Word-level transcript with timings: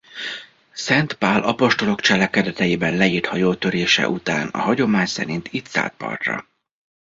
Szent 0.71 1.13
Pál 1.13 1.43
Apostolok 1.43 2.01
cselekedeteiben 2.01 2.97
leírt 2.97 3.25
hajótörése 3.25 4.09
után 4.09 4.47
a 4.47 4.57
hagyomány 4.59 5.05
szerint 5.05 5.47
itt 5.51 5.67
szállt 5.67 5.95
partra. 5.97 6.47